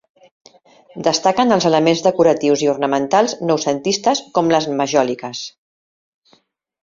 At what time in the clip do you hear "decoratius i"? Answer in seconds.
2.07-2.71